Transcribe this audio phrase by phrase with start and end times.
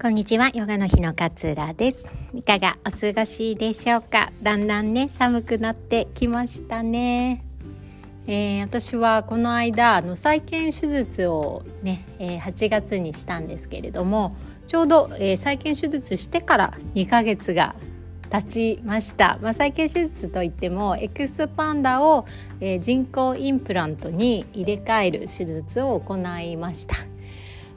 [0.00, 2.06] こんにちは、ヨガの日の勝浦です。
[2.32, 4.32] いかがお過ごしでしょうか？
[4.42, 7.44] だんだんね、寒くなってきましたね。
[8.26, 14.34] えー、私はこの間の再建手術をね、えー、8月にしたんですけれども
[14.66, 17.74] ちょうど、えー、再建手術してから2ヶ月が
[18.30, 22.24] 経ちました、まあ、再建手術といってもエクスパンダを、
[22.60, 27.09] えー、人工インプラントに入れ替える手術を行いました。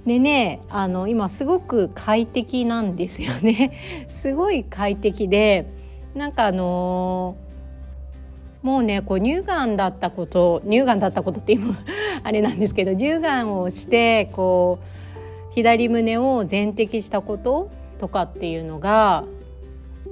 [0.06, 5.66] でねあの今すごく快適なんですよね すごい快適で
[6.14, 11.78] なんかあのー、もうねこう乳がんだったこと乳がんだったことって今
[12.24, 19.24] あれなんですけど乳がんをしてこう左胸を全摘したこととかっていうのが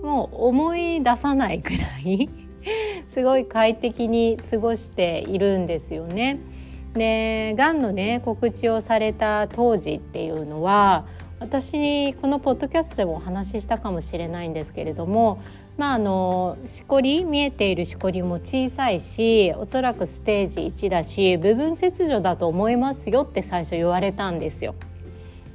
[0.02, 2.30] もう思い出さないくらい
[3.10, 6.40] すごい快適に過ごしているんですよね。
[6.94, 11.06] でがんのね告知をされた当時っていうのは
[11.40, 15.42] 私このポッドキャストでもお話ししたかもしれないんですけれども
[15.78, 24.76] まああのしこり見えているしこりも小さいしおそらくステージ1だし部分切除だと思いますよって最初言われたんですよ。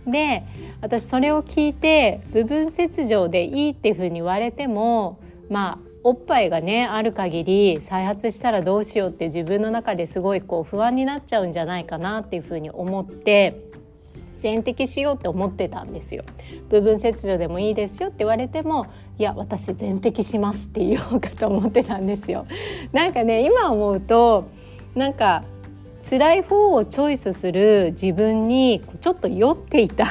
[0.06, 0.44] で
[0.80, 5.18] 私それを聞いて部分切除でいいっていうふうに言われても
[5.50, 13.60] まあおっぱいがねある限り再発したらどうしようって自分の中ですごいこう不安になっちゃうんじゃないかなっていうふうに思って
[14.38, 16.22] 全摘しようって思ってたんですよ。
[16.68, 18.86] 部分切除でもいいですよって言われても
[19.18, 22.46] いや私全摘しますって言おうかと思ってたんですよ。
[22.92, 24.46] なんかね今思うと
[24.94, 25.42] なんか
[26.08, 30.06] 辛い方をチョイスする自分にちょっと酔っていた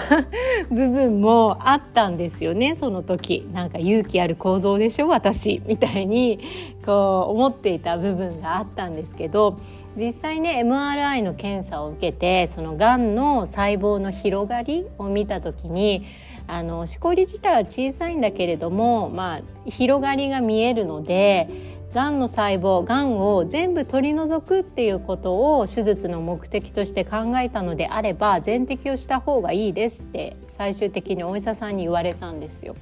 [0.69, 2.75] 部分もあったんですよね。
[2.79, 3.47] その時。
[3.53, 5.61] なんか勇気ある行動でしょ私。
[5.65, 6.39] みたいに
[6.85, 9.57] こう思っていた部分があったんですけど。
[9.97, 16.03] 実際ね MRI の検査を受けてそのがんの細胞の広がりを見た時に
[16.47, 21.47] あのしこり自体は小さいんだけれども、まあ、広がりが見えるので
[21.95, 32.75] がんの細胞がんを全部取り除くっていうことを手術の目的として考えたのであれば全摘をした方がいいですって最終的にお医者さんに言われたんですよ。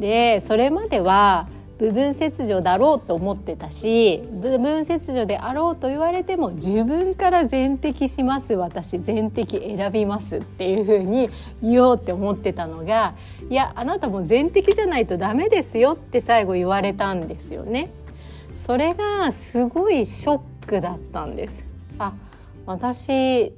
[0.00, 1.46] でそれまでは
[1.78, 11.28] 部分切除だろうと思ってたし部分切除であろうと言われても自分から全摘します私全摘選びますっていうふうに
[11.62, 13.14] 言おうって思ってたのが
[13.50, 17.90] いやあなたも全摘じゃないとダメですよって最後言われたんですよね。
[18.54, 21.64] それがすごいショックだったんです。
[21.98, 22.12] あ
[22.66, 23.52] 私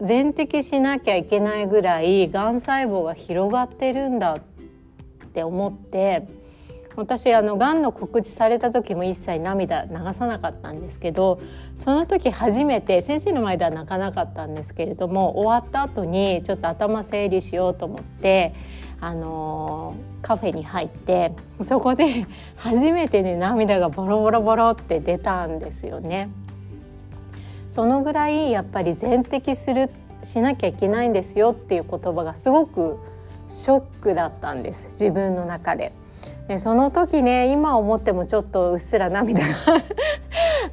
[0.00, 6.28] 全摘しなきゃいけないぐらいがん細胞が広がってるんだって思って
[6.96, 11.40] 私あのがんの告知された時も一切涙流さなかったんですけど
[11.76, 18.54] その時初めて先生の前では泣かなかったんですけれども終わった後にちょっと頭整理しようと思って
[19.00, 26.30] あのカフェに入ってそこで初めてね涙がボロボロボロって出たんですよね。
[27.68, 29.90] そのぐらいやっぱり全摘する
[30.22, 32.98] しなきゃいけないんですよっていう言葉がすごく
[33.48, 35.92] ショックだったんです自分の中で。
[36.48, 39.54] でその時ね今思ってもちょっとうっすら涙が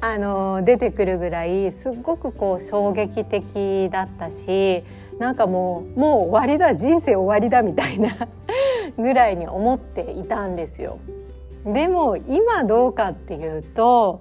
[0.00, 4.84] あの出てくるぐらいすっごくこう衝撃的だったし
[5.18, 8.10] なんかもうもう終わりだ人生終わりだみたいな
[8.98, 10.98] ぐらいに思っていたんですよ。
[11.64, 14.20] でも今どうかっていうと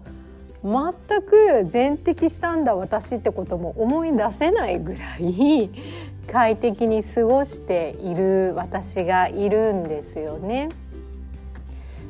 [0.64, 5.70] 全く全摘したんだ私ってことも思い出せないぐらい
[6.32, 10.70] 快適に過ごしている私がいるんですよね。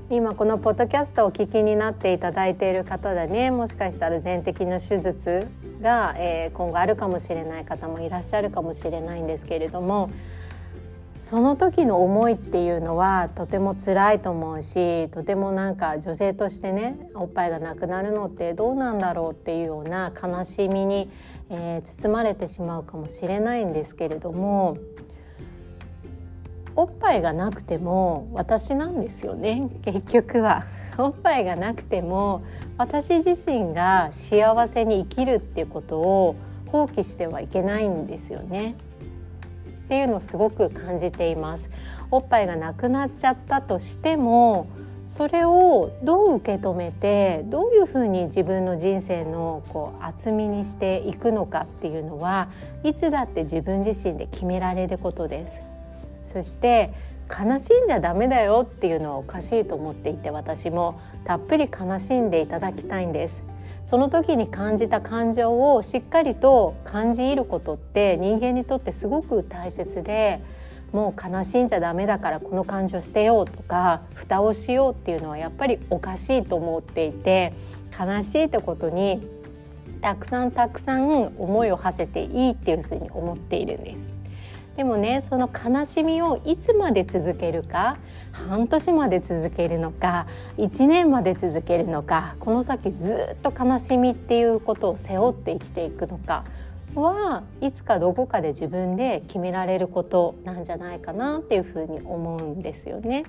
[0.09, 3.52] 今このポッドキャストをお聞きになっていただいている方でね。
[3.52, 5.47] もしかしたら全摘の手術
[5.81, 10.12] が、えー、今後あるかもしれない方もいらっしゃるかもしれないんですけれども
[11.19, 21.09] その時の思いっていうのはとても辛いと思うしとてもなんか女性としてねおっぱいがなくなるのってどうなんだろうっていうような悲しみに、
[21.50, 24.78] えー、包まれてしまうかもしれないんですけれども
[26.75, 30.66] おっぱいがなくても私なんですよね結局は。
[30.97, 32.43] おっぱいがなくても
[32.78, 36.35] 私自身が幸せに生きるっていうことを
[36.67, 38.75] 放棄してはいけないんですよね。
[39.85, 41.70] っていうのをすごく感じています。
[42.11, 44.67] おっぱいがなくなっちゃったとしても
[45.05, 52.49] それをどう受け止めてどういうふうに自分の人生のこう厚みにしていくのかっていうのは
[52.84, 55.72] いつだって自分自身で決められることです。
[56.25, 56.93] そして
[57.29, 63.43] 悲しんじゃダメだよっていうのはおかしいと思っていて私もたっぷり悲しんでいただきたいんです
[63.84, 70.41] その時に感じた感情をしっかりと感じ入ることって人間にとってすごく大切で
[70.93, 77.53] もう悲しんじゃダメだからこの感情捨てようとか蓋をしようっていうのはやっぱりおかしいと思っていて
[77.99, 79.28] 悲しいってことに
[80.02, 84.13] たくさんたくさん思いを馳せていいっていうふうに思っているんです。
[84.75, 87.97] でもねその悲しみをいつまで続けるか
[88.31, 90.25] 半年まで続けるのか
[90.58, 96.43] 1年まで続けるのかこの先ずっと悲しみっていうことを背負って生きていくのか
[96.96, 103.23] はいつかどこかで自分で決められることなんじゃないかなっていうふうに思うんですよね。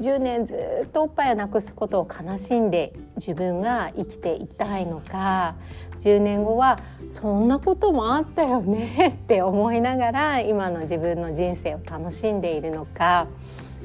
[0.00, 5.54] 10年ずっとおっぱいをなくすことを悲しんで自分が生きていたいのか
[6.00, 13.26] 10年後はそんなこともあったよねって思いながら今の自分の人生を楽しんでいるのか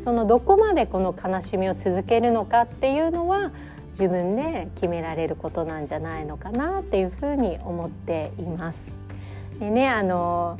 [0.03, 3.51] そのどこまでこの悲しみを続けるのかっていうのは
[3.89, 8.93] 自分で決められることなんじゃないのかなっていうふうに思っています。
[9.59, 10.59] でねあの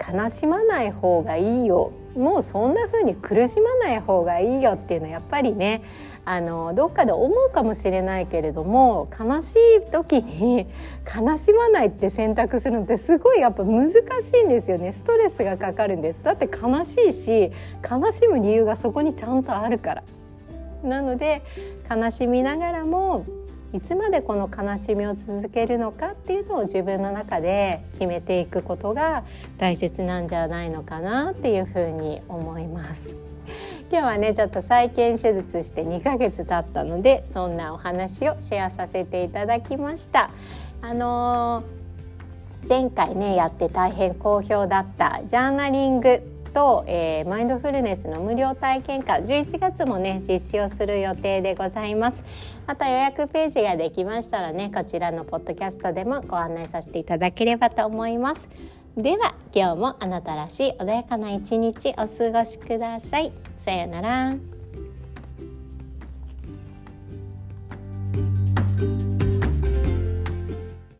[0.00, 5.82] 悲しまない方がいいよもうそんな風に苦しまない方がいいよっていうのはやっぱりね
[6.24, 10.66] あのどっかで思うかもしれないけれども悲しい時に
[11.06, 13.96] 悲しまないって選択するのってすごいやっぱ難し
[14.40, 14.92] いんですよね。
[14.92, 16.22] ストレスがかかるんです。
[16.22, 17.52] だって悲しいし
[17.88, 20.02] 悲しむ理由がそこにちゃんとあるから。
[20.82, 21.42] なので
[21.90, 23.24] 悲しみながらも
[23.72, 29.24] いつまでこの悲しみを続けるのかっていうのを自分の中で決めていくことが
[29.58, 33.14] 大切なんじゃないのかなっていうふうに思います。
[33.90, 40.30] 今日はねちょっと再建手術して2ヶ月経ったのでそんなお話をシェアさせていただきました。
[40.82, 52.24] あのー、前回ねやって大変好評だったジャーナリングと、えー、マインドフルネスの無料体験会11月もね実施をする予定でございます。
[52.66, 58.48] また予約ページができましたらねこちらのポッドキャストでもご案内させていただければと思います。
[58.96, 63.32] では今日もあなたらしい穏やかな一日お過ごしください。
[63.64, 64.59] さようなら。